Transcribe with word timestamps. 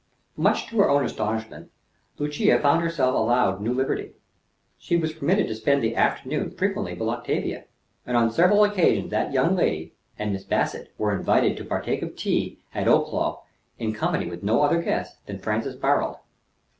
Much 0.35 0.65
to 0.65 0.79
her 0.79 0.89
own 0.89 1.05
astonishment, 1.05 1.69
Lucia 2.17 2.57
found 2.57 2.81
herself 2.81 3.13
allowed 3.15 3.61
new 3.61 3.71
liberty. 3.71 4.13
She 4.79 4.97
was 4.97 5.13
permitted 5.13 5.45
to 5.47 5.53
spend 5.53 5.83
the 5.83 5.95
afternoon 5.95 6.49
frequently 6.49 6.95
with 6.95 7.07
Octavia; 7.07 7.65
and 8.03 8.17
on 8.17 8.31
several 8.31 8.63
occasions 8.63 9.11
that 9.11 9.31
young 9.31 9.55
lady 9.55 9.93
and 10.17 10.33
Miss 10.33 10.43
Bassett 10.43 10.91
were 10.97 11.15
invited 11.15 11.55
to 11.57 11.65
partake 11.65 12.01
of 12.01 12.15
tea 12.15 12.57
at 12.73 12.87
Oldclough 12.87 13.43
in 13.77 13.93
company 13.93 14.27
with 14.27 14.41
no 14.41 14.63
other 14.63 14.81
guest 14.81 15.23
than 15.27 15.37
Francis 15.37 15.75
Barold. 15.75 16.17